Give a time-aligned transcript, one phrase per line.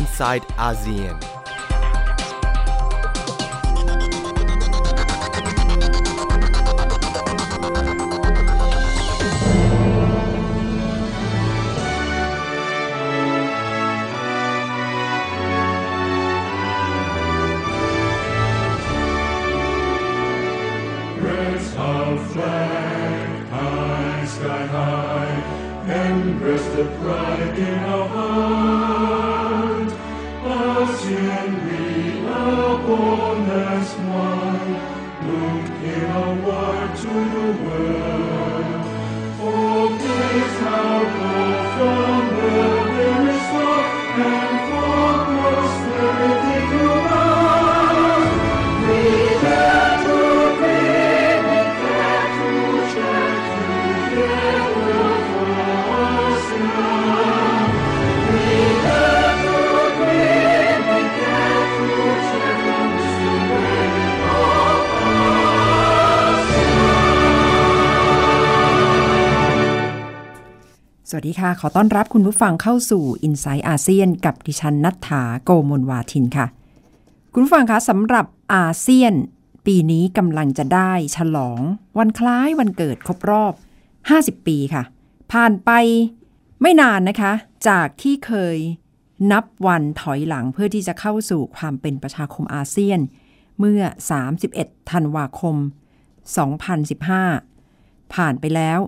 [0.00, 1.18] inside ASEAN.
[22.32, 25.42] Flag high, sky high,
[25.86, 28.99] and rest the pride in our heart.
[32.90, 34.74] fullness wine,
[36.10, 38.84] a word to the world.
[39.42, 41.19] Oh, please how
[71.30, 76.46] ดีค่ะ ขอต้อนรับคุณผู้ฟังเข้าสู่ i n s i ซต์อาเซียนกับดิฉันนัฐถาโกมลวาทินค่ะ
[77.32, 79.14] คุณผู้ฟังคะสำหรับอาเซียน
[79.66, 81.60] ปีนี้กำลังจะได้ฉลอง
[81.98, 83.52] วันคล้ายวันเกิดครบรอบ
[84.00, 84.82] 50 ปีค่ะ
[85.32, 85.70] ผ่านไป
[86.62, 87.32] ไม่นานนะคะ
[87.68, 88.56] จากที่เคย
[89.32, 93.00] นับวันถอยหลังเพื่อที่จะเข้าสู่ความเป็นประชาคมอาเซียน
[93.58, 93.82] เมื่อ
[94.36, 95.56] 31 ธันวาคม
[96.84, 98.80] 2015 ผ่านไปแล้ว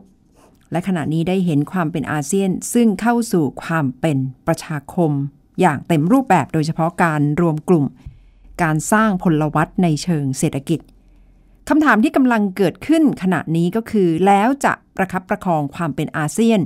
[0.73, 5.11] และขณะนี้ได้เห็นความเป็นอาเซียนซึ่งเข้าสู่ความเป็นประชาคม
[5.61, 7.87] อย่างเต็มรูปแบบโดยเฉพาะการรวมกลุ่ม
[8.63, 10.81] การสร้างพลวัตในเชิงเศรษฐกิจ
[11.69, 16.61] คำถามที่กำลังเกิดขึ้นขณะนี้ก็คือ แล้วจะประคับประคองความเป็นอาเซียน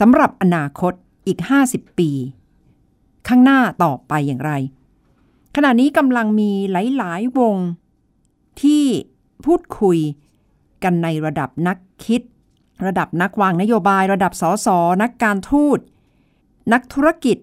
[0.00, 0.92] สำหรับอนาคต
[1.26, 1.38] อีก
[1.68, 2.10] 50 ปี
[3.28, 4.52] ข้างหน้าต่อไปอย่างไร
[5.56, 7.56] ขณะนี้กำลังมีหลาย ๆ วง
[8.62, 8.84] ที่
[9.44, 9.98] พูดคุย
[10.82, 12.22] กันในระดับนักคิด
[12.86, 14.68] ระดับนักวางนโยบายระดับสส
[15.02, 15.78] นักการทูต
[16.72, 17.38] นักธุรกิจ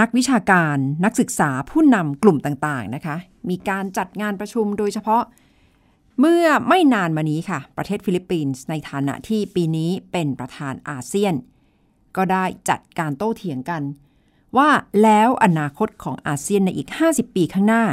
[0.00, 3.16] นักวิชาการ นักศึกษาผู้นำกลุ่มต่างๆนะคะ
[3.48, 5.22] มีการจัดงานประชุมโดยเฉพาะ
[6.20, 11.34] เมื่อไม่นานมานี้ค่ะ ประเทศฟิลิปปินส์ในฐานะที่ปีนี้เป็นประธานอาเซียน
[12.16, 13.82] ก็ได้จัดการโต้เถียงกัน
[14.56, 14.70] ว่า
[15.02, 17.84] แล้วอนาคตของอาเซียนในอีก 50 ปีข้างหน้า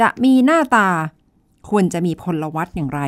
[0.00, 0.88] จะมีหน้าตา
[1.70, 3.00] ควรจะมีพลวัตอย่างไร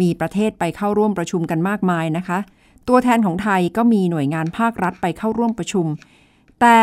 [0.00, 2.38] มีประเทศไปเข้าร่วมประชุมกันมากมายนะคะ
[2.88, 5.86] ตัวแทนของไทยก็มีหน่วยงานภาครัฐไปเข้าร่วมประชุม
[6.60, 6.78] แต่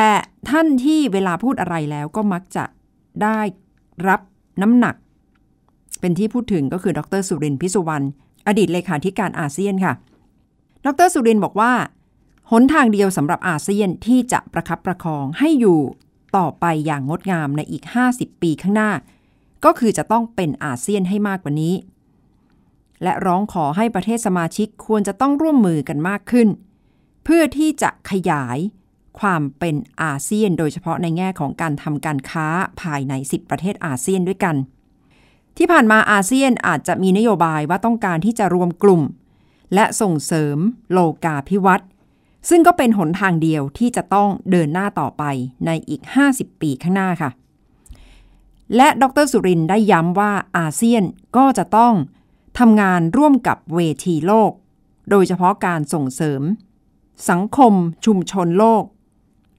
[0.50, 2.66] ท่านที่เวลาพูดอะไรแล้วก็มักจะ
[3.24, 3.40] ได้
[4.08, 4.22] รับ
[4.62, 4.96] น้ำหนัก
[6.00, 8.06] เป็นที่พูดถึงก็คือดรสุรินทร์พิสุวรรณ
[8.48, 9.94] อดีตเลขาธิการอาเซียนค่ะ
[10.86, 11.72] ดรสุรินทร์บอกว่า
[12.52, 15.80] หนทางเดียวสำหรับอาเซียนที่จะประคับประคองให้อยู่
[16.38, 17.84] ต่อไปอย่างงดงามในอีก
[18.14, 18.92] 50 ปีข้างหน้า
[19.66, 21.74] ก็คือจะต้องเป็นอาเซียนให้มากกว่านี้
[23.04, 26.48] และร้องขอให้ประเทศสมาชิกควรจะต้องร่วมมือกันมากขึ้น
[27.24, 28.58] เพื่อที่จะขยาย
[29.20, 32.48] ความเป็นอาเซียน โดยเฉพาะในแง่ของการทำการค้า
[32.82, 34.56] ภายใน 10 ประเทศอาเซียนด้วยกัน
[35.58, 39.02] ที่ผ่านมาอาเซียนอาจจะมีนโยบายว่าต้องการที่จะรวมกลุ่ม
[39.74, 40.58] และส่งเสริม
[40.92, 41.90] โลกาภิวัตน์
[42.50, 45.24] ซึ่งก็เป็นหนทางเดียวที่จะต้องเดินหน้าต่อไป
[45.66, 46.02] ในอีก
[46.32, 47.30] 50 ปีข้างหน้าค่ะ
[48.76, 51.04] และดรสุรินได้ย้ำว่าอาเซียน
[51.38, 51.94] ก็จะต้อง
[52.60, 54.52] ทำงานร่วมกับเวทีโลก
[55.10, 56.42] โดยเฉพาะการส่งเสริม
[57.30, 57.74] สังคม
[58.06, 58.84] ชุมชนโลก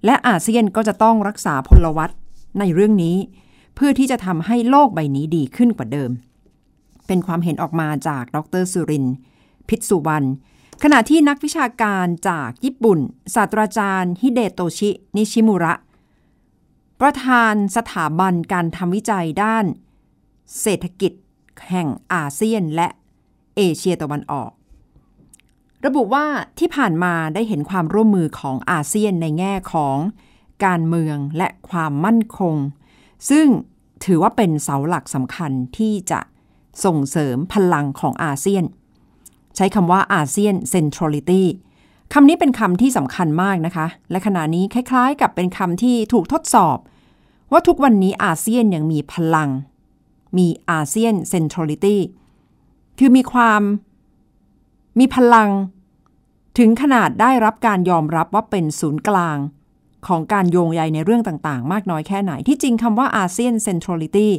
[0.04, 2.10] และอาเซียนก็จะต้องรักษาพลวัต
[2.58, 3.16] ในเรื่องนี้
[3.74, 6.10] เพื่อที่จะทำให้โลกใบนี้ดีขึ้นกว่าเดิม
[7.06, 9.16] เป็นความเห็นออกมาจากดรสุรินทร์
[9.68, 10.28] พิษสุวรรณ
[10.82, 12.98] ขณะที่นักวิชาการจากญี่ปุ่น
[13.34, 15.74] ศาสตราจารย์ฮิเดโตชิ นิชิมุระ
[17.00, 19.66] ประธานสถาบันการทำวิจัยด้าน
[20.60, 21.12] เศรษฐกิจ
[21.68, 22.88] แห่งอาเซียนและ
[23.56, 24.50] เอเชียตะวันออก
[25.86, 26.26] ระบุว่า
[26.58, 29.96] ที่ผ่านมาได้เห็นความร่วมมือของอาเซียนในแง่ของ
[30.64, 32.56] การเมืองและความมั่นคง
[33.30, 33.46] ซึ่ง
[34.04, 36.20] ถือว่าเป็นเสาหลักสำคัญที่จะ
[36.84, 38.64] ส่งเสริมพลังของอาเซียน
[39.56, 41.48] ใช้คำว่า ASEAN Centrality
[42.12, 46.78] คำนี้เป็นคำที่สำคัญมากนะคะ และขณะนี้คล้ายๆ กับเป็นคำที่ถูกทดสอบ
[47.52, 49.48] ว่าทุกวันนี้อาเซียนยังมีพลัง
[50.36, 52.00] มี ASEAN Centrality
[52.98, 53.62] คือมีความ
[54.98, 55.50] มีพลัง
[56.58, 59.36] ถึงขนาดได้รับการยอมรับว่าเป็นศูนย์กลาง
[60.06, 64.32] ของการโยงใยในเรื่องต่างๆ มากน้อยแค่ไหน ที่จริงคำว่า ASEAN Centrality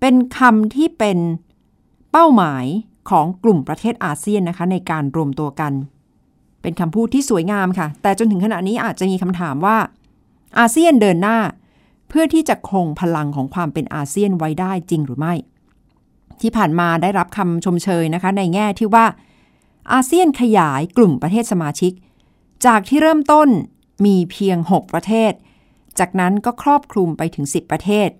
[0.00, 1.18] เป็นคำที่เป็น
[2.12, 2.64] เป้าหมาย
[3.10, 5.72] ของกลุ่มประเทศอาเซียนนะคะ ในการรวมตัวกัน
[6.62, 9.76] เป็นคำพูดที่สวยงามค่ะ แต่จนถึงขณะนี้อาจจะมีคำถามว่า
[10.58, 11.38] อาเซียนเดินหน้า
[12.08, 15.34] เพื่อที่จะคงพลังของความเป็นอาเซียนไว้ได้จริงหรือไม่
[16.40, 19.06] ที่ผ่านมาได้รับคำชมเชยนะคะ ในแง่ที่ว่า
[19.92, 21.92] อาเซียนขยายกลุ่มประเทศสมาชิก
[22.66, 23.48] จากที่เริ่มต้น
[24.04, 25.32] มีเพียง 6 ประเทศ
[25.98, 28.10] จากนั้นก็ครอบคลุมไปถึง 10 ประเทศ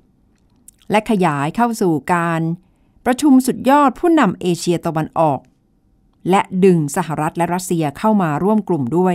[0.90, 2.40] และขยายเข้าสู่การ
[3.06, 5.40] ประชุมสุดยอดผู้นำเอเชียตะวันออก
[6.30, 9.14] และดึงสหรัฐและรัสเซียเข้ามาร่วมกลุ่มด้วย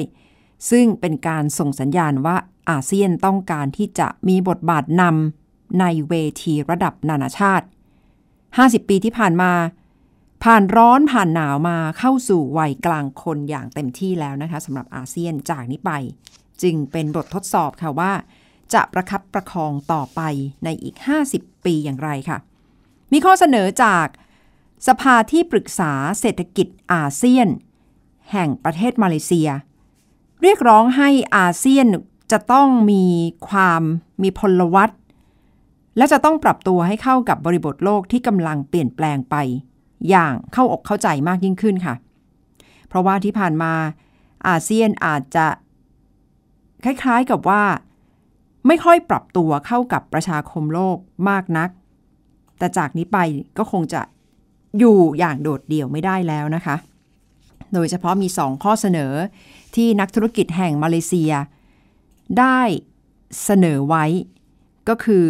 [0.69, 2.37] ซึ่งเป็นการส่งสัญญาณว่า
[2.69, 6.13] อาเซียนต้องการที่จะมีบทบาทนำในเว
[6.43, 7.65] ทีระดับนานาชาติ
[8.27, 9.51] 50 ปีที่ผ่านมา
[10.43, 15.91] ผ่านร้อนผ่านหนาวมาเข้าสู่วัยกลางคนอย่างเต็มที่แล้วนะคะสำหรับอาเซียนจากนี้ไป
[16.61, 18.13] จึงเป็นบททดสอบค่ะว่า
[18.73, 20.21] จะประคับประคองต่อไป
[20.63, 20.95] ในอีก
[21.31, 22.37] 50 ปีอย่างไรค่ะ
[23.11, 24.07] มีข้อเสนอจาก
[24.87, 27.47] สภาที่ปรึกษาเศรษฐกิจอาเซียน
[28.31, 29.49] แห่งประเทศมาเลเซีย
[30.41, 31.87] เรียกร้องให้อาเซียน
[32.31, 33.03] จะต้องมี
[33.49, 33.81] ความ
[34.23, 34.89] มีพลวัต
[35.97, 39.35] และจะต้องปรับตัวให้เข้ากับบริบทโลกที่กำลังเปลี่ยนแปลงไป
[40.09, 41.95] อย่างเข้าอกเข้าใจมากยิ่งขึ้นค่ะ
[42.87, 43.73] เพราะว่าที่ผ่านมา
[44.47, 45.47] อาเซียนอาจจะ
[46.83, 47.63] คล้ายๆกับว่า
[48.67, 50.97] ไม่ค่อยปรับตัวเข้ากับประชาคมโลก
[51.29, 51.69] มากนัก
[52.57, 53.17] แต่จากนี้ไป
[53.57, 54.01] ก็คงจะ
[54.79, 56.75] อยู่อย่างโดดเดี่ยวไม่ได้แล้วนะคะ
[57.73, 59.13] โดยเฉพาะมี 2 ข้อเสนอ
[59.75, 61.31] ที่นักธุรกิจแห่งมาเลเซีย
[62.39, 62.61] ได้
[63.43, 64.05] เสนอไว้
[64.89, 65.25] ก็คือ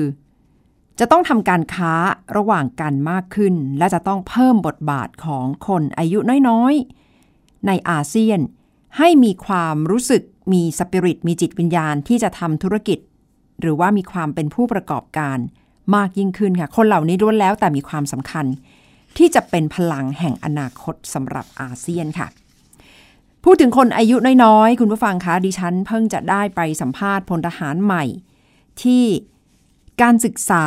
[1.00, 1.94] จะต้องทำการค้า
[2.38, 8.40] ระหว่างกันมากขึ้น และจะต้องเพิ่มบทบาทของคนอายุน้อยๆ ในอาเซียน
[8.98, 10.24] ให้มีความรู้สึก
[10.54, 13.00] มีสปิริตมีจิตวิญญาณที่จะทำธุรกิจ
[13.62, 15.38] หรือว่ามีความเป็นผู้ประกอบการ
[15.96, 18.46] มากยิ่งขึ้นค่ะ คนเหล่านี้ล้วนแล้วแต่มีความสำคัญ
[19.18, 22.28] ที่จะเป็นพลังแห่งอนาคตสำหรับอาเซียนค่ะ
[23.46, 28.04] พูดถึงคนอายุน้อยๆ คุณผู้ฟังคะดิฉันเพิ่งจะได้ไปสัมภาษณ์พลทหารใหม่
[28.82, 29.04] ที่
[30.02, 30.66] การศึกษา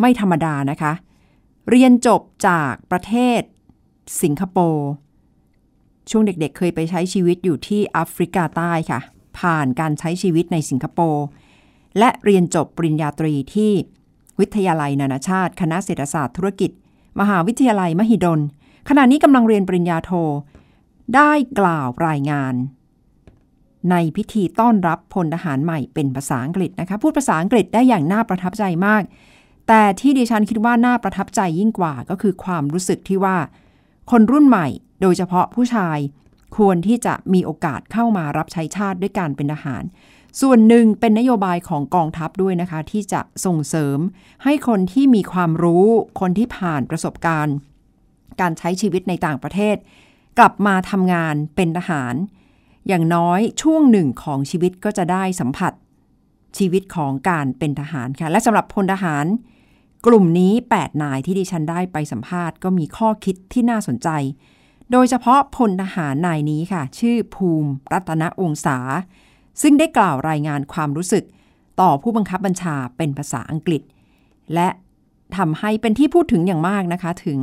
[0.00, 0.92] ไม่ธรรมดานะคะ
[1.70, 3.40] เรียนจบจากประเทศ
[4.22, 4.88] สิงคโปร์
[6.10, 9.00] ช่วงเด็กๆเคยไปใช้ชีวิตอยู่ที่แอฟริกาใต้ค่ะ
[9.38, 11.24] ผ่านการใช้ชีวิตในสิงคโปร์
[11.98, 13.72] และเรียนจบปริญญาตรีที่
[14.40, 16.70] วิทยาลัยนานาชาติ คณะเศรษฐศาสตร์ธุรกิจ
[17.20, 18.40] มหาวิทยาลัยมหิดล
[18.88, 20.12] ขณะนี้กำลังเรียนปริญญาโท
[21.16, 22.54] ได้กล่าวรายงาน
[23.90, 29.02] ในพิธีต้อนรับพลทหารใหม่เป็นภาษาอังกฤษนะคะพูดภาษาอังกฤษได้อย่างน่าประทับใจมาก
[29.68, 33.36] แต่ที่ดิฉันคิดว่าน่าประทับใจยิ่งกว่าก็คือความรู้สึกที่ว่า
[34.10, 34.66] คนรุ่นใหม่
[35.02, 35.98] โดยเฉพาะผู้ชาย
[36.56, 39.82] ควรที่จะมีโอกาสเข้ามารับใช้ชาติด้วยการเป็นทหาร
[40.40, 43.98] ส่วนหนึ่งเป็นนโยบายของกองทัพด้วยนะคะ ที่จะส่งเสริม
[44.44, 45.86] ให้คนที่มีความรู้
[46.20, 47.54] คนที่ผ่านประสบการณ์
[48.40, 49.76] การใช้ชีวิตในต่างประเทศ
[50.38, 52.14] กลับมาทำงานเป็นทหาร
[52.88, 55.72] อย่างน้อยช่วงหนึ่งของชีวิตก็จะได้สัมผัส
[56.58, 59.26] ชีวิตของการเป็นทหารค่ะ และสำหรับพลทหาร
[60.06, 64.08] กลุ่มนี้ 8 นายที่ดิฉันได้ไปสัมภาษณ์ก็มีข้อคิดที่น่าสนใจ
[64.92, 68.78] โดยเฉพาะพลทหารนายนี้ค่ะ ชื่อภูมิรัตนองศา
[69.62, 71.24] ซึ่งได้กล่าวรายงานความรู้สึก
[71.80, 73.82] ต่อผู้บังคับบัญชาเป็นภาษาอังกฤษ
[74.54, 74.68] และ
[75.36, 77.38] ทำให้เป็นที่พูดถึงอย่างมากนะคะถึง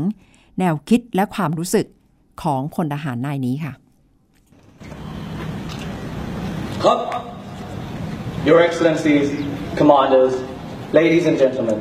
[0.59, 1.85] แนวคิดและความรู้สึก
[2.42, 3.74] ของพลทหารนายนี้ค่ะ
[6.82, 7.00] Club.
[8.44, 9.28] Your Excellencies,
[9.80, 10.34] Commanders,
[10.92, 11.78] ladies and gentlemen,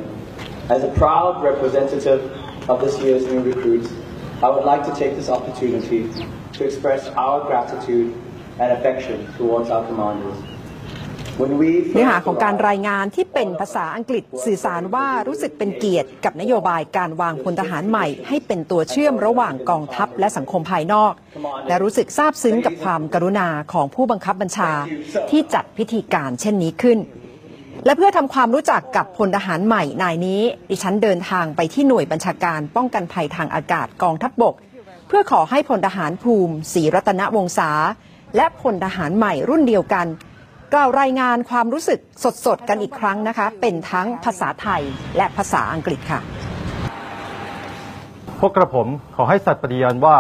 [0.70, 2.22] as a proud representative
[2.70, 3.90] of this year's new recruits,
[4.42, 6.10] I would like to take this opportunity
[6.54, 8.16] to express our gratitude
[8.60, 10.38] and affection towards our commanders.
[11.39, 21.13] เนื้อหาของการรายงานที่เป็นภาษาอังกฤษสื่อสารว่ารู้สึกเป็นเกียรติกับนโยบายการวางพลทหารใหม่ ให้เป็นตัวเชื่อมระหว่างกองทัพและสังคมภายนอก
[21.69, 24.71] และรู้สึกซาบซึ้งกับความกรุณาของผู้บังคับบัญชา
[25.31, 26.99] ที่จัดพิธีการเช่นนี้ขึ้น
[27.85, 30.41] และเพื่อทำความรู้จักกับพลทหารใหม่นายนี้
[30.71, 34.55] ดิฉันเดินทางไปที่หน่วยบัญชาการป้องกันภัยทางอากาศกองทัพบบก
[35.09, 37.71] เพื่อขอให้พลทหารภูมิศรีรัตนวงศา
[38.37, 40.09] และพลทหารใหม่รุ่นเดียวกัน
[40.75, 42.01] กล่าวรายงานความรู้สึก
[42.47, 44.83] สดๆ กันอีกครั้งนะคะ เป็นทั้งภาษาไทย
[45.17, 46.21] และภาษาอังกฤษค่ะ
[48.41, 50.17] พวกกระผมขอให้สัตย์ปฏิญาณว่า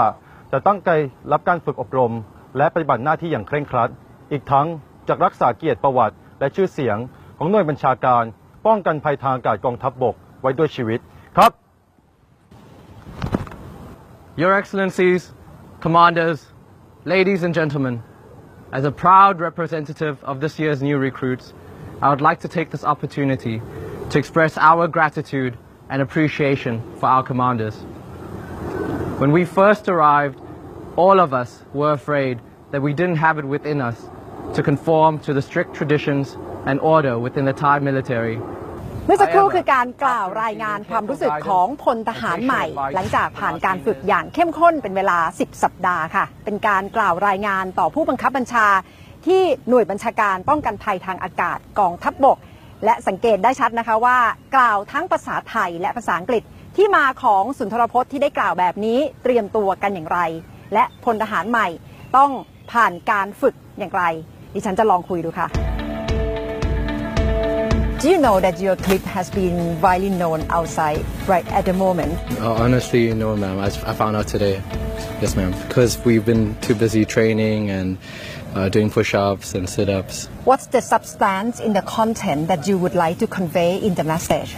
[0.53, 0.91] จะตั้งใจ
[1.33, 2.13] รับการฝึกอบรม
[2.57, 3.91] และปฏิบัติหน้าที่อย่างเคร่งครัด
[4.33, 4.67] อีกทั้ง
[5.09, 6.97] จะรักษาเกียรติประวัติ และชื่อเสียง
[7.39, 8.25] ของหน่วยบัญชาการ
[8.67, 11.01] ป้องกันภัยทางอากาศกองทัพบบกไว้ด้วยชีวิต
[11.37, 11.53] ครับ
[14.41, 15.23] Your Excellencies,
[15.85, 16.39] Commanders,
[17.13, 17.95] ladies and gentlemen,
[18.73, 21.55] as a proud representative of this year's new recruits,
[22.03, 23.63] I would like to take this opportunity
[24.11, 25.57] to express our gratitude
[25.89, 27.75] and appreciation for our commanders.
[29.19, 30.39] When we first arrived,
[30.97, 34.01] all of us were afraid that we didn't have it within us
[34.55, 38.39] to conform to the strict traditions and order within the Thai military.
[39.09, 48.67] เมื่อสักครู่คือการกล่าวรายงานความรู้สึกของพลทหารใหม่ หลังจากผ่านการฝึกอย่างเข้มข้นเป็นเวลา 10 สัปดาห์ค่ะ เป็นการกล่าวรายงานต่อผู้บังคับบัญชา
[49.27, 52.39] ที่หน่วยบัญชาการป้องกันภัยทางอากาศกองทัพบบก
[52.85, 54.19] และสังเกตได้ชัดนะคะว่า
[54.57, 56.43] กล่าวทั้งภาษาไทยและภาษาอังกฤษ
[56.77, 60.21] ที่มาของสุนทรพจน์ที่ได้กล่าวแบบนี้เตรียมตัวกันอย่างไร
[60.75, 61.67] และพลทหารใหม่
[62.17, 62.31] ต้อง
[62.73, 64.03] ผ่านการฝึกอย่างไร
[64.55, 65.49] ดิฉันจะลองคุยดูค่ะ
[68.01, 72.13] Do you know that your clip has been widely known outside right at the moment?
[72.39, 73.59] Uh, honestly, no, ma'am.
[73.59, 74.63] I, I found out today.
[75.21, 75.51] Yes, ma'am.
[75.67, 77.99] Because we've been too busy training and
[78.55, 80.27] uh, doing push-ups and sit-ups.
[80.45, 84.55] What's the substance in the content that you would like to convey in the message?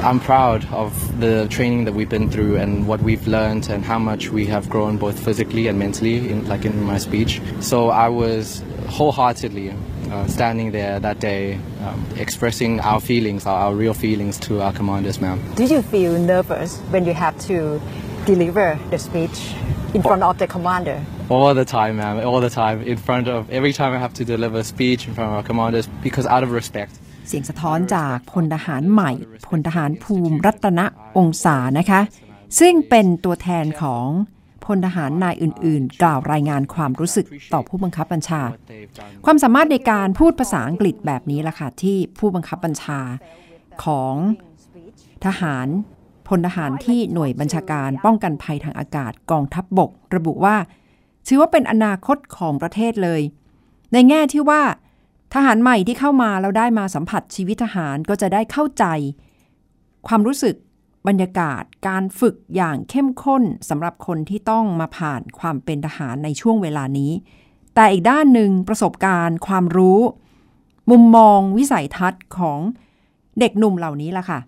[0.00, 4.00] I'm proud of the training that we've been through and what we've learned and how
[4.00, 7.40] much we have grown both physically and mentally, in, like in my speech.
[7.60, 8.60] So I was
[8.91, 9.73] wholeheartedly
[10.11, 14.73] uh, standing there that day, um, expressing our feelings, our, our real feelings to our
[14.73, 15.41] commanders, ma'am.
[15.55, 17.81] Do you feel nervous when you have to
[18.25, 19.53] deliver the speech
[19.93, 21.03] in front of the commander?
[21.29, 22.25] All the time, ma'am.
[22.25, 22.81] All the time.
[22.83, 25.43] In front of every time I have to deliver a speech in front of our
[25.43, 26.93] commanders, because out of respect.
[27.27, 29.11] เสียงสะท้อนจากพลทหารใหม่
[29.47, 30.79] พลทหารภูมิรัตน
[31.17, 32.01] องศานะคะ
[32.59, 34.07] ซึ่งเป็นตัวแทนของ
[34.64, 38.42] พลทหารนายอื่นๆ กล่าวรายงานความรู้สึกต่อผู้บังคับบัญชา
[39.24, 43.00] ความสามารถในการพูดภาษาอังกฤษแบบนี้ล่ะค่ะที่ผู้บังคับบัญชา
[43.84, 44.14] ของ
[45.24, 45.68] ทหาร
[46.28, 50.56] พลทหารที่หน่วยบัญชาการป้องกันภัยทางอากาศกองทัพบบก ระบุว่า
[51.28, 53.20] ถือว่าเป็นอนาคตของประเทศเลย
[53.92, 54.62] ในแง่ที่ว่า
[55.34, 58.84] ทหารใหม่ที่เข้ามาแล้วได้มาสัมผัสชีวิตทหารก็จะได้เข้าใจ
[60.08, 60.54] ความรู้สึก
[61.06, 67.12] บรรยากาศการฝึกอย่างเข้มข้นสำหรับคนที่ต้องมาผ่านความเป็นทหารในช่วงเวลานี้
[67.74, 70.00] แต่อีกด้านหนึ่งประสบการณ์ ความรู้
[70.90, 72.60] มุมมองวิสัยทัศน์ของ
[73.38, 74.40] เด็กหนุ่มเหล่านี้ล่ะค่ะ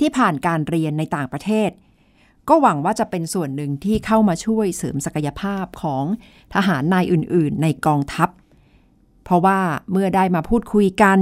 [0.00, 1.70] ที่ผ่านการเรียนในต่างประเทศ
[2.48, 6.04] ก็หวังว่าจะเป็นส่วนหนึ่งที่เข้ามาช่วยเสริมศักยภาพของ
[6.54, 8.28] ทหารนายอื่น ๆ ในกองทัพ
[9.24, 9.60] เพราะว่า
[9.92, 11.18] เมื่อได้มาพูดคุยกัน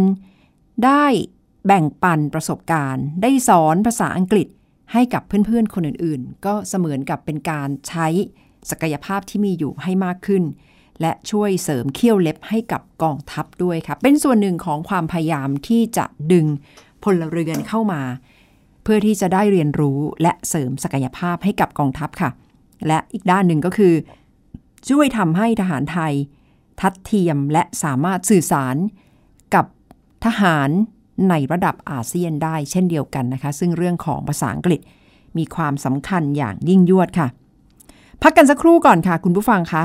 [0.84, 1.06] ได้
[1.66, 4.48] แบ่งปันประสบการณ์ ได้สอนภาษาอังกฤษ
[4.92, 8.06] ให้กับเพื่อนๆ คนอื่นๆ ก็เสมือนกับเป็นการใช้
[8.70, 10.44] ศักยภาพที่มีอยู่ให้มากขึ้น
[11.00, 16.46] และช่วยเสริมเขี้ยวเล็บให้กับกองทัพด้วยค่ะ เป็นส่วนหนึ่งของความพยายามที่จะดึง
[17.04, 18.02] พลเรือนเข้ามา
[18.82, 22.30] เพื่อที่จะได้เรียนรู้และเสริมศักยภาพให้กับกองทัพค่ะ
[22.86, 23.94] และอีกด้านหนึ่งก็คือ
[24.88, 26.14] ช่วยทำให้ทหารไทย
[26.80, 28.76] ทัดเทียมและสามารถสื่อสาร
[29.54, 29.66] กับ
[30.24, 30.70] ทหาร
[31.28, 34.80] ในระดับอาเซียนได้เช่นเดียวกันนะคะ ซึ่งเรื่องของภาษาอังกฤษ
[35.38, 37.28] มีความสำคัญอย่างยิ่งยวดค่ะ
[38.22, 39.84] พักกันสักครู่ก่อนค่ะ คุณผู้ฟังคะ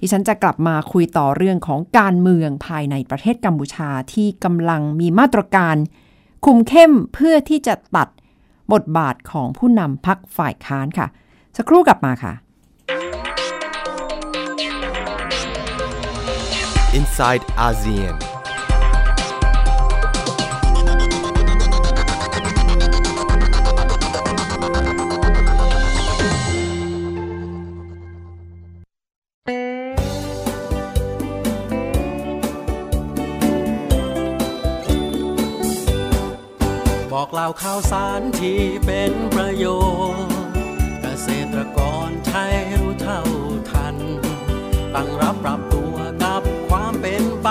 [0.00, 5.76] ดิฉันจะกลับมาคุยต่อเรื่องของการเมืองภายในประเทศกัมพูชาที่กำลังมีมาตรการ
[6.44, 8.08] คุมเข้มเพื่อที่จะตัด
[8.72, 11.06] บทบาทของผู้นำพักฝ่ายค้านค่ะ
[11.56, 12.32] สักครู่กลับมาค่ะ
[16.98, 18.25] inside ASEAN.
[37.18, 39.66] บอกเล่าข่าวสารที่เป็นประโย
[40.14, 40.34] ชน์
[41.02, 43.20] เกษตรกรไทยรู้เท่า
[43.70, 43.96] ทัน
[44.94, 47.48] ตั้งรับปรับตัวกับความเป็นไป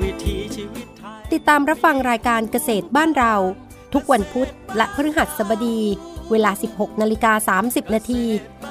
[0.00, 3.34] วิถีชีวิตไทย ติดตามรับฟังรายการเกษตรบ้านเรา
[3.94, 5.80] ทุกวันพุธและพฤหัสบดี
[6.30, 8.24] เวลา 16นาฬิกา30 นาที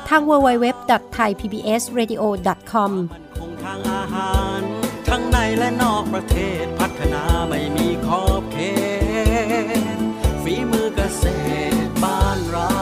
[0.10, 2.92] ทาง www.thaipbsradio.com
[3.38, 4.60] คงทางอาหาร
[5.08, 8.85] ทั้งในและนอกประเทศพัฒนาไม่มีขอบเขต
[12.56, 12.80] เรา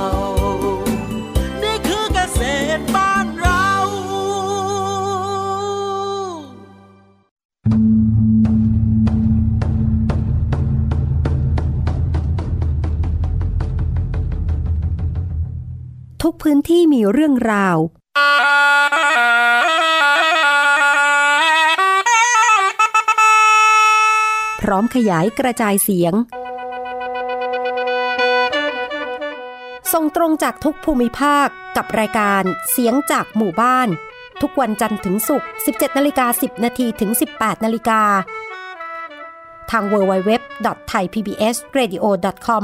[1.64, 2.42] นี่คือเกษ
[2.78, 3.68] ตรบ้านเรา
[16.22, 17.78] ทุกพื้นที่มีเรื่องราว
[24.62, 26.14] พร้อมขยายกระจายเสียง
[29.94, 31.48] ส่งตรงจากทุกภูมิภาค
[31.78, 33.88] กับรายการเสียงจากหมู่บ้าน
[34.42, 38.02] ทุกวันจันทร์ถึงศุกร์ 17นาฬิกา10 นาทีถึง 18นาฬิกา
[39.72, 42.64] ทาง www.thaipbsradio.com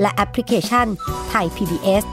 [0.00, 0.86] และแอปพลิเคชัน
[1.32, 2.04] Thai PBS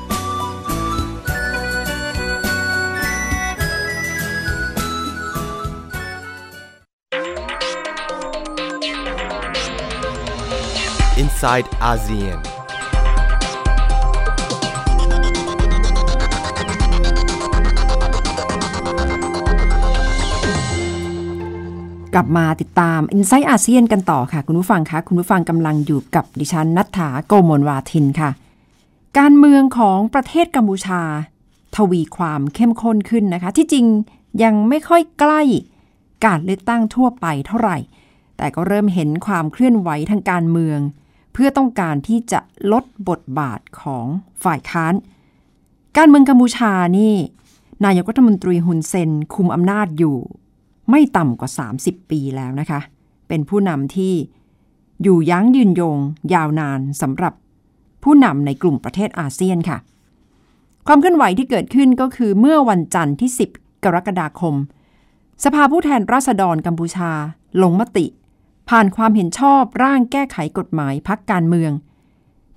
[11.17, 12.29] อินไซด์อาเซีย
[22.13, 28.29] กลับมาติดตาม i n s i ซต์อาเซียนกันต่อค่ะ คุณผู้ฟังคะคุณผู้ฟังกำลังอยู่กับดิฉันนัฐถาโกโมลวาทินค่ะ
[29.19, 31.01] การเมืองของประเทศกัมพูชา
[31.75, 33.85] ทวีความเข้มข้นขึ้นนะคะ ที่จริง
[34.43, 35.41] ยังไม่ค่อยใกล้
[36.25, 37.77] การเลือกตั้งทั่วไปเท่าไหร่
[38.37, 40.79] แต่ก็เริ่มเห็นความเคลื่อนไหวทางการเมือง
[41.33, 42.39] เพื่อต้องการที่จะ
[42.71, 44.05] ลดบทบาทของ
[44.43, 44.93] ฝ่ายค้าน
[45.97, 47.13] การเมืองกัมพูชานี่
[47.85, 50.17] นายกรัฐมนตรีฮุนเซนคุมอำนาจอยู่
[50.89, 52.79] ไม่ต่ำกว่า 30 ปีแล้วนะคะ
[53.27, 54.13] เป็นผู้นำที่
[55.03, 55.97] อยู่ยั้งยืนยง
[56.33, 57.33] ยาวนานสำหรับ
[58.03, 59.77] ผู้นำในกลุ่มประเทศอาเซียนค่ะ
[60.87, 64.55] ความเคลื่อนไหวที่เกิดขึ้นก็คือเมื่อวันจันทร์ที่ 10 กรกฎาคม
[65.43, 67.11] สภาผู้แทนราษฎรกัมพูชา
[67.63, 68.05] ลงมติ
[68.69, 71.71] ผ่านความเห็นชอบร่างแก้ไขกฎหมายพักการเมือง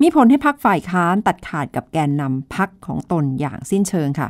[0.00, 4.28] มีผลให้พักฝ่ายค้านตัดขาดกับแกนนำพักของตนอย่างสิ้นเชิงค่ะ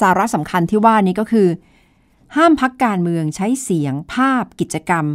[0.00, 1.48] สาระสำคัญที่ว่านี้ก็คือ
[2.36, 5.06] ห้ามพักการเมืองใช้เสียง ภาพ กิจกรรม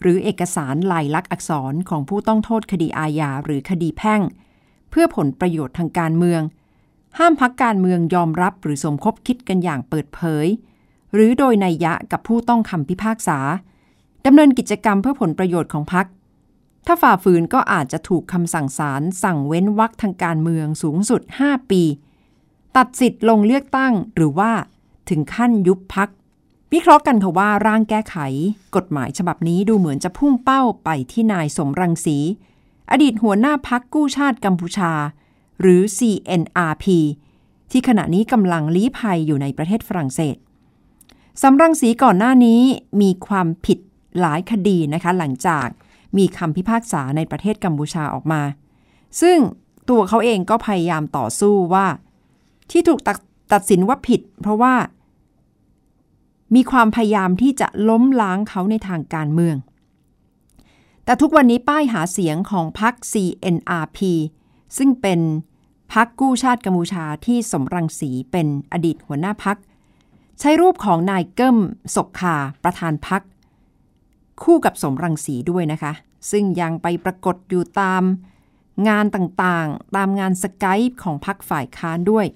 [0.00, 4.20] หรือเอกสารลายลักษณ์อักษรของผู้ต้องโทษคดีอาญาหรือคดีแพ่ง
[4.90, 6.42] เพื่อผลประโยชน์ทางการเมือง
[7.18, 10.46] ห้ามพักการเมืองยอมรับหรือสมคบคิดกันอย่างเปิดเผย
[11.14, 13.38] หรือโดยนัยยะกับผู้ต้องคำพิพากษา
[14.26, 16.06] ดำเนินกิจกรรมเพื่อผลประโยชน์ของพัก
[16.86, 21.82] ถ้าฝ่าฝืนก็อาจจะถูกคำสั่งศาลสั่งเว้นวรรคทางการเมืองสูงสุด 5 ปี
[22.76, 24.52] ตัดสิทธิ์ลงเลือกตั้งหรือว่า
[25.08, 26.08] ถึงขั้นยุบพัก
[26.74, 28.16] วิเคราะห์กันค่ะว่าร่างแก้ไข
[28.76, 32.18] กฎหมายฉบับนี้ดูเหมือนจะพุ่งเป้าไปที่นายสมรังสี
[32.90, 34.92] อดีตหัวหน้าพักกู้ชาติกัมพูชา
[35.60, 36.84] หรือ CNRP
[37.70, 40.36] ที่ขณะนี้กำลังลี้ภัยอยู่ในประเทศฝรั่งเศส
[41.42, 42.60] สำรังสีก่อนหน้านี้
[43.00, 43.78] มีความผิด
[44.20, 45.66] หลายคดีนะคะหลังจาก
[46.18, 48.42] มีคำพิพากษาในประเทศกัมพูชาออกมา
[49.20, 49.38] ซึ่ง
[49.88, 51.86] ตัวเขาเองก็พยายามต่อสู้ว่า
[52.70, 53.18] ที่ถูกตัด
[53.52, 54.74] ตัดสินว่าผิด เพราะว่า
[56.54, 59.56] มีความพยายามที่จะล้มล้างเขาในทางการเมือง
[61.04, 63.98] แต่ทุกวันนี้ป้ายหาเสียงของพรรค CNRP
[64.78, 65.20] ซึ่งเป็น
[65.94, 69.56] พรรคกู้ชาติกัมพูชาที่สมรังสีเป็นอดีตหัวหน้าพรรค
[70.40, 71.58] ใช้รูปของนายเกิม
[71.94, 73.22] ศกคาประธานพรรค
[74.42, 75.92] คู่กับสมรังสีด้วยนะคะ
[76.30, 78.02] ซึ่งยังไปปรากฏอยู่ตาม
[78.88, 82.26] งานต่างๆ ตามงานสกายของพรรคฝ่ายค้านด้วย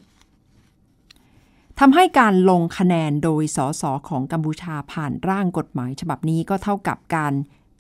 [1.81, 7.33] ทำให้การลงคะแนนโดยสสของกัมพูชาผ่านร่างกฎหมายฉบับนี้ก็เท่ากับการ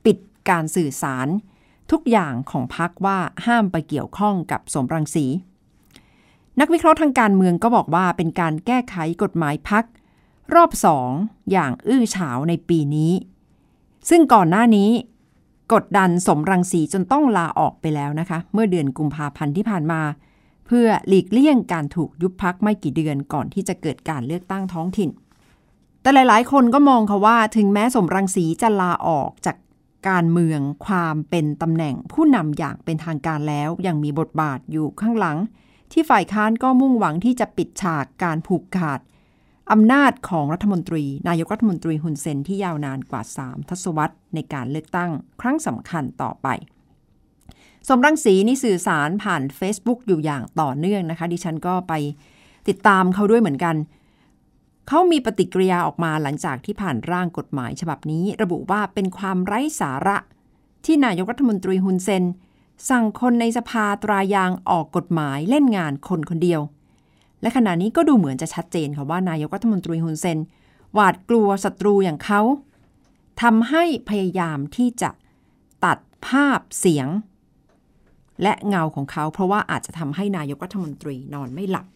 [0.05, 0.19] ปิด
[0.51, 1.29] การสื่อสาร
[1.91, 5.27] ทุกอย่างของพรรคว่าห้ามไปเกี่ยวข้องกับสมรังสี
[6.61, 9.85] นักวิเคราะห์ทางการเมืองก็บอกว่าเป็นการแก้ไขกฎหมายพัก
[10.55, 11.11] รอบสอง
[11.51, 13.13] อย่างอื้อฉาวในปีนี้
[14.09, 14.91] ซึ่งก่อนหน้านี้
[15.73, 20.01] กดดันสมรังสีจนต้องลาออกไปแล้วนะคะ เมื่อเดือนกุมภาพันธ์ที่ผ่านมา
[20.67, 25.11] เพื่อหลีกเลี่ยงการถูกยุบพักไม่กี่เดือนก่อนที่จะเกิดการเลือกตั้งท้องถิ่น
[26.03, 29.57] แต่หลาย ๆ คนก็มองค่ะว่าถึงแม้สมรังสีจะลาออกจาก
[30.09, 35.39] การเมืองความเป็นตำแหน่งผู้นำอย่างเป็นทางการแล้ว ยังมีบทบาทอยู่ข้างหลัง
[35.93, 39.01] ที่ฝ่ายค้านก็มุ่งหวังที่จะปิดฉากการผูกขาด
[39.73, 46.49] อำนาจของรัฐมนตรี นายกรัฐมนตรีฮุนเซนที่ยาวนานกว่า 3 ทศวรรษในการเลือกตั้งครั้งสำคัญต่อไป
[47.89, 51.93] สมรังสีนี่สื่อสารผ่าน Facebook อยู่อย่างต่อเนื่องนะคะ ดิฉันก็ไป
[52.69, 53.77] ติดตามเขาด้วยเหมือนกัน
[54.89, 60.17] เขามีปฏิกิริยาออกมาหลังจากที่ผ่านร่างกฎหมายฉบับนี้ ระบุว่าเป็นความไร้สาระ
[60.85, 62.25] ที่นายกรัฐมนตรีฮุนเซน
[62.91, 66.61] สั่งคนในสภาตรายางออกกฎหมายเล่นงานคนคนเดียว
[67.43, 70.39] และขณะนี้ก็ดูเหมือนจะชัดเจนค่ะว่านายกรัฐมนตรีฮุนเซน
[70.95, 72.41] หวาดกลัวศัตรูอย่างเขา
[73.43, 75.11] ทำให้พยายามที่จะ
[75.85, 77.09] ตัดภาพเสียง
[78.43, 81.87] และเงาของเขา เพราะว่าอาจจะทำให้นายกรัฐมนตรีนอนไม่หลับ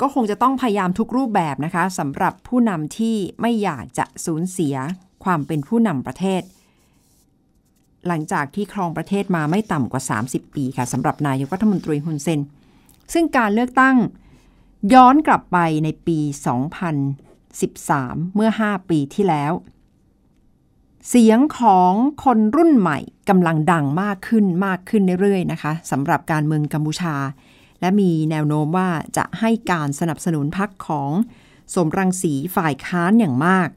[0.00, 4.74] ก็คงจะต้องพยายามทุกรูปแบบนะคะสำหรับผู้นำที่ไม่อยากจะสูญเสีย
[5.24, 6.42] ความเป็นผู้นำประเทศ
[8.06, 12.40] หลังจากที่ครองประเทศมาไม่ต่ำกว่า 30 ปีค่ะสำหรับนายกรัฐมนตรีฮุนเซน
[13.12, 13.96] ซึ่งการเลือกตั้ง
[14.94, 16.18] ย้อนกลับไปในปี
[17.48, 19.52] 2013 เมื่อ 5 ปีที่แล้ว
[21.08, 21.92] เสียงของ
[22.24, 27.14] คนรุ่นใหม่กำลังดังมากขึ้นมากขึ้นเรื่อยๆนะคะสำหรับการเมืองกัมพูชา
[27.80, 31.10] และมีแนวโน้มว่าจะให้การสนับสนุนพรรคของ
[31.74, 33.68] สมรังสีฝ่ายค้านอย่างมาก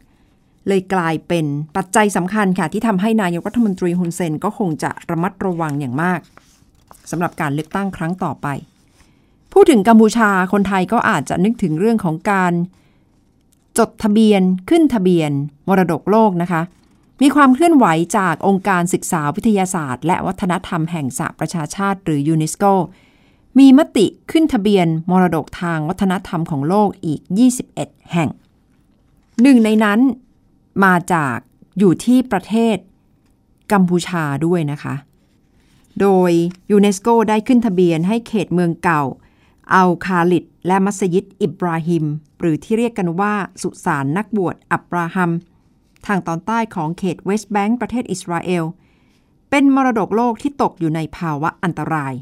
[0.67, 1.45] เลยกลายเป็น
[1.77, 6.19] ปัจจัยสำคัญค่ะ ที่ทำให้นายกรัฐมนตรีฮุนเซนก็คงจะระมัดระวังอย่างมาก
[7.11, 8.47] สำหรับการเลือกตั้งครั้งต่อไป
[9.53, 12.53] พูดถึงกัมพูชาคนไทยก็อาจจะนึกถึงเรื่องของการ
[13.77, 15.31] จดทะเบียนขึ้นทะเบียน
[15.67, 16.61] มรดกโลกนะคะ
[17.21, 17.86] มีความเคลื่อนไหว
[18.17, 22.63] จากองค์การศึกษาวิทยาศาสตร์ และวัฒนธรรมแห่งสหประชาชาติหรือยูเนสโก
[23.60, 27.21] มีมติขึ้นทะเบียนมรดกทางวัฒนธรรมของโลกอีก
[27.67, 28.29] 21 แห่ง
[29.41, 29.99] หนึ่งในนั้น
[30.84, 31.38] มาจาก
[31.79, 32.77] อยู่ที่ประเทศ
[33.71, 34.95] กัมพูชาด้วยนะคะ
[36.01, 36.32] โดย
[36.71, 39.03] ยูเนสโกได้ขึ้นทะเบียนให้เขตเมืองเก่า
[39.73, 42.05] อัลคาลิดและมัสยิดอิบราฮิม
[42.39, 45.32] หรือที่เรียกกันว่าสุสานนักบวชอับราฮัม
[46.07, 48.63] ทางตอนใต้ของเขตเวสต์แบงก์ประเทศอิสราเอล
[49.49, 52.13] เป็นมรดกโลกที่ตกอยู่ในภาวะอันตราย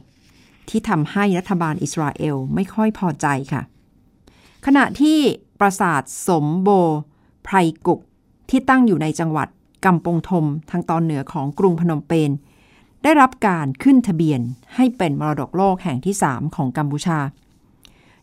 [0.69, 3.61] ที่ทำให้รัฐบาลอิสราเอลไม่ค่อยพอใจค่ะ
[4.65, 5.19] ขณะที่
[5.59, 6.69] ปราสาทสมโบ
[7.43, 7.99] ไพรกุก
[8.49, 9.47] ที่ตั้งอยู่ในจังหวัด
[9.85, 12.31] กัมปงทมทางตอนเหนือของกรุงพนมเปญ
[13.03, 14.41] ได้รับการขึ้นทะเบียน
[14.75, 17.19] ให้เป็นมรดกโลกแห่งที่ 3 ของกัมพูชา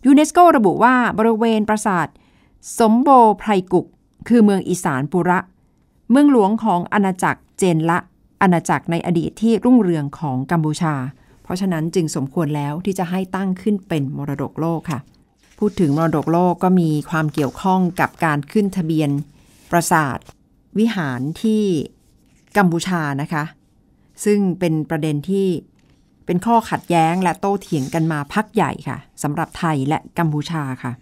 [0.07, 2.09] ยูเนสโกระบุว่าบริเวณปราสาท
[2.79, 3.87] สมโบไพรกุก
[4.29, 5.39] คือเมืองอีสานปุระ
[6.11, 7.99] เมืองหลวงของอาณาจักรเจนละ
[8.43, 10.95] อาณาจักรในอดีตที่รุ่งเรืองของกัมพูชา
[11.43, 15.01] เพราะฉะนั้นจึงสมควรแล้วที่จะให้ตั้งขึ้นเป็นมรดกโลกค่ะ
[15.59, 19.11] พูดถึงมรดกโลกก็มีความเกี่ยวข้องกับการขึ้นทะเบียน
[19.71, 20.19] ปราสาท
[20.79, 21.63] วิหารที่
[22.57, 23.45] กัมพูชานะคะ
[24.25, 25.47] ซึ่งเป็นประเด็นที่
[26.27, 30.93] เป็นข้อขัดแย้งและโต้เถียงกันมาพักใหญ่ค่ะสำหรับไทยและกัมพูชาค่ะ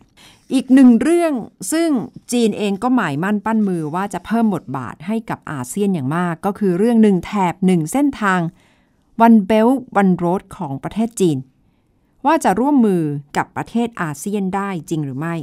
[0.55, 1.33] อีกหนึ่งเรื่อง
[1.73, 1.91] ซึ่ง
[2.33, 8.41] จีนเองก็หมายมั่นปั้นมือว่าจะเพิ่มบทบาทให้กับอาเซียนอย่างมาก ก็คือเรื่องหนึ่งแถบหนึ่งเส้นทาง
[9.21, 11.39] วันเบลวันโรดของประเทศจีน
[12.27, 13.03] ว่าจะร่วมมือ
[13.37, 15.35] กับประเทศอาเซียนได้จริงหรือไม่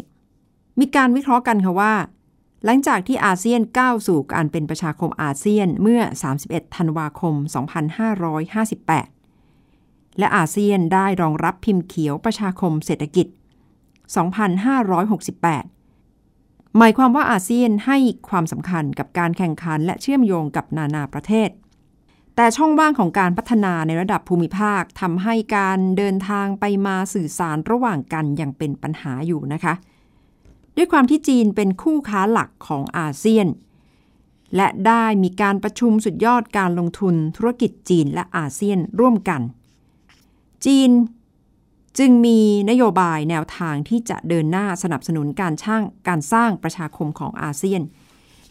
[0.80, 1.94] มีการวิเคราะห์กันค่ะว่า
[2.66, 6.02] หลังจากที่อาเซียนก้าวสู่การเป็นประชาคมอาเซียนเมื่อ
[6.40, 7.36] 31 ธันวาคม
[9.32, 13.28] 2558 และอาเซียนได้รองรับพิมพ์เขียวประชาคมเศรษฐกิจ
[14.10, 17.98] 2568 หมายความว่าอาเซียนให้
[18.30, 21.50] ความสำคัญกับการแข่งขันและเชื่อมโยงกับนานาประเทศ
[22.36, 29.74] แต่ช่องว่างของการพัฒนาในระดับภูมิภาคทำให้การเดินทางไปมาสื่อสารระหว่างกันยังเป็นปัญหาอยู่นะคะ
[30.76, 33.48] ด้วยความที่จีนเป็นคู่ค้าหลักของอาเซียน
[34.56, 39.42] และได้มีการประชุมสุดยอดการลงทุนธุรกิจจีนและอาเซียนร่วมกัน
[40.66, 40.90] จีน
[41.98, 47.82] จึงมีนโยบายแนวทางที่จะเดินหน้าสนับสนุนการช่างการสร้างประชาคมของอาเซียน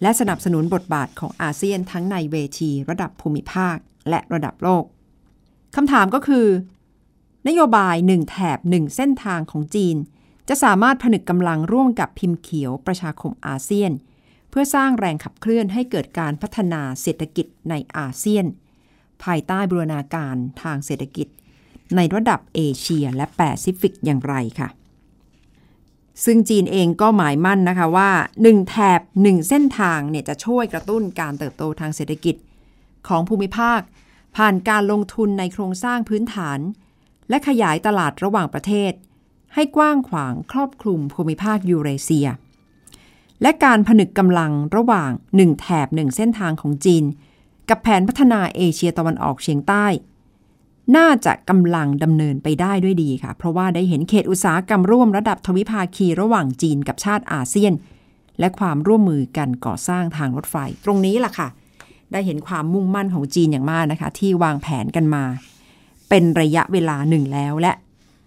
[0.02, 3.76] และสนับสนุนบทบาทของอาเซียนทั้งในเวทีระดับภูมิภาค
[4.10, 4.84] และระดับโลก
[5.76, 6.46] คำถามก็คือ
[7.48, 9.96] นโยบายหนึ่งแถบหนึ่งเส้นทางของจีน
[10.48, 13.92] จะสามารถผนึกกำลังร่วมกับพิมพ์เขียวประชาคมอาเซียน
[14.50, 18.46] เพื่อสร้างแรงขับเคลื่อนให้เกิดการพัฒนาเศรษฐกิจในอาเซียน
[19.24, 21.28] ภายใต้บูรณาการทางเศรษฐกิจ
[21.96, 24.68] ในระดับเอเชียและแปซิฟิกอย่างไรค่ะ
[26.24, 28.10] ซึ่งจีนเองก็หมายมั่นนะคะว่า
[28.44, 32.36] 1 แถบ 1 เส้นทางเนี่ยจะช่วยกระตุ้นการเติบโตทางเศรษฐกิจ
[33.08, 33.80] ของภูมิภาค
[34.36, 36.58] ผ่านการลงทุนในโครงสร้างพื้นฐาน
[37.28, 38.92] และขยายตลาดระหว่างประเทศ
[39.54, 42.28] ให้กว้างขวางครอบคลุมภูมิภาคยูเรเซีย
[43.42, 47.04] และการผนึกกำลังระหว่าง 1 แถบ 1 เส้นทางของจีน
[47.68, 49.86] กับแผนพัฒนาเอเชียตะวันออกเฉียงใต้
[50.96, 57.72] น่าจะกำลังดำเนินไปได้ด้วยดีค่ะ เพราะว่าได้เห็นเขตอุตสาหกรรมร่วมระดับทวิภาคีระหว่างจีนกับชาติอาเซียน
[58.40, 61.48] และความร่วมมือกันก่อสร้างทางรถไฟ ตรงนี้ล่ะค่ะ
[62.12, 65.24] ได้เห็นความมุ่งมั่นของจีนอย่างมากนะคะ ที่วางแผนกันมา
[66.08, 67.72] เป็นระยะเวลาหนึ่งแล้วและ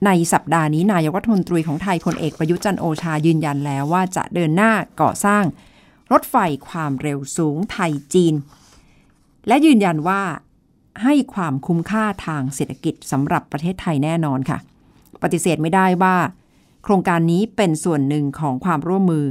[0.05, 4.71] ในสัปดาห์นี้นายกรัฐมนตรีของไทยพลเอกประยุจันโอชายืนยันแล้วว่าจะเดินหน้า
[5.01, 5.43] ก่อสร้าง
[6.11, 6.35] รถไฟ
[6.67, 8.33] ความเร็วสูงไทยจีน
[9.47, 10.21] และยืนยันว่า
[11.03, 14.57] ให้ความคุ้มค่าทางเศรษฐกิจสำหรับประเทศไทยแน่นอนค่ะ
[15.23, 16.15] ปฏิเสธไม่ได้ว่า
[16.83, 19.25] โครงการนี้เป็นส่วนหนึ่งของความร่วมมือ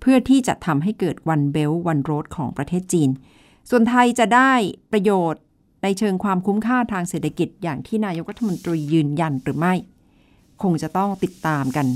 [0.00, 3.10] เพื่อที่จะทำให้เกิดวันเบลวันโรดของประเทศจีน
[3.70, 4.52] ส่วนไทยจะได้
[4.92, 5.42] ประโยชน์
[5.82, 9.74] ในเชิงความคุ้มค่าทางเศรษฐกิจอย่างที่นายกรัฐมนตรียืนยันหรือไม่
[10.62, 11.86] คงจะต้องติดตามกัน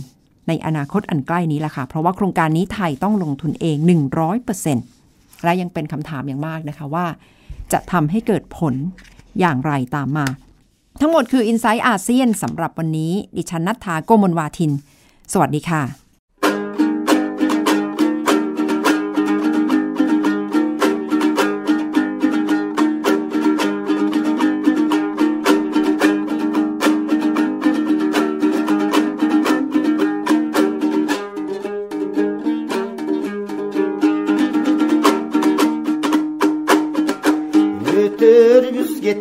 [0.48, 3.76] ในอนาคตอันใกล้นี้แหละค่ะ เพราะว่าโครงการนี้ไทยต้องลงทุนเอง
[4.60, 7.06] 100%และยังเป็นคำถามอย่างมากนะคะว่า
[7.74, 8.74] จะทำให้เกิดผล
[9.40, 10.26] อย่างไรตามมา
[11.00, 14.72] ทั้งหมดคือ i n s i ซต์อาเซียนสำหรับวันนี้ ดิฉันนัทธาโกมลวาทิน
[15.32, 16.03] สวัสดีค่ะ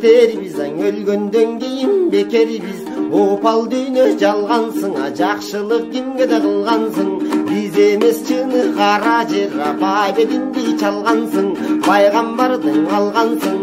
[0.04, 2.80] аң өлгөндөн кийин бекербиз
[3.20, 7.12] опал дүйнө жалгансың а жакшылык кимге да кылгансың
[7.50, 11.48] биз эмес чыны кара жер апа бетиңди чалгансың
[11.88, 13.58] пайгамбардын алгансың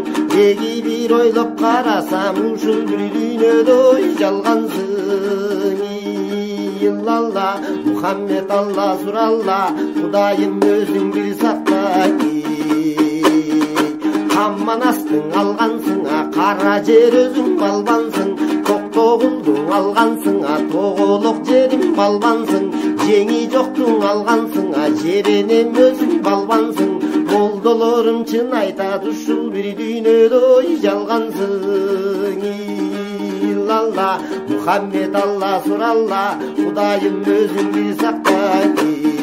[0.45, 3.79] эги бир ойлоп карасам ушул бир дүйнөдө
[4.23, 5.79] жалгансың
[6.89, 7.49] илалла
[7.85, 9.61] мухаммед алла суралла
[9.99, 12.31] кудайым өзүң бир сактагин
[14.33, 15.70] камманастың алгансың
[16.41, 18.29] қара жер өзім балбансың
[18.67, 22.65] көк тоғылды алғансың а тоғылық жерім балбансың
[23.03, 26.91] жеңі жоқтың алғансың а жиренем өзің балбансың.
[27.31, 31.53] Болдылырым шын айтады ушул бир ой жалгансың
[33.77, 34.09] алла
[34.49, 36.25] мухаммед алла суралла
[36.57, 39.20] кудайым өзіңді бир сакта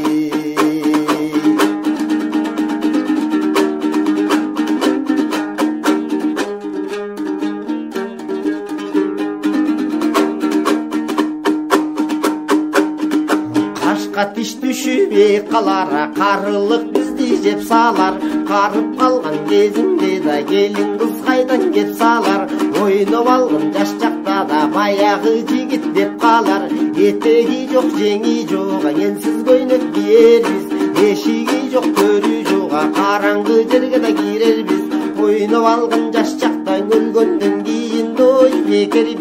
[14.79, 18.15] өшіп қалар қарылық біздей жеп салар.
[18.47, 22.45] Қарып қалған кезімде да келін қыз қайдан кеп салар.
[22.83, 26.69] Ойнап алғын жас жақта да баяғы жігіт деп қалар.
[27.09, 30.65] Етегі жоқ жеңі жоқ енсіз көйнек киерміз
[31.09, 34.85] ешігі жоқ көрі жоқ қараңғы жерге де кірербіз
[35.27, 39.15] ойнап алған жас шақтан өлгөндөн кейін дой бекер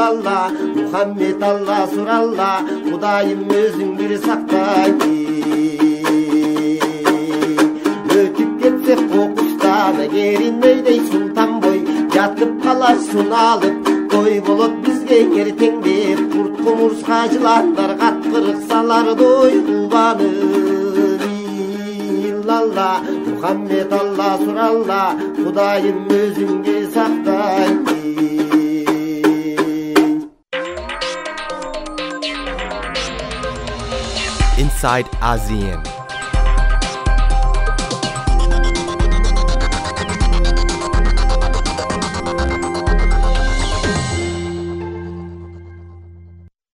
[0.00, 2.62] Resulallah Muhammed Allah surallah.
[2.90, 4.86] Kudayım özün bir sakla
[8.16, 11.80] Ötüp getse kokusta da gerinmeydey sultan boy?
[12.16, 20.30] Yatıp kalarsın alıp koy bulup bizge kerteng dep Kurt kumurs hacılanlar katkırık salar doy kurbanı
[22.26, 25.16] illallah Muhammed Allah surallah.
[25.44, 27.29] Kudayım özünge sakla
[34.80, 35.99] Inside ASEAN.